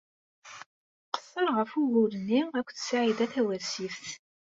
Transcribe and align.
Tqeṣṣer 1.05 1.47
ɣef 1.57 1.71
wugur-nni 1.77 2.41
akked 2.59 2.77
Saɛida 2.79 3.25
Tawasift. 3.33 4.09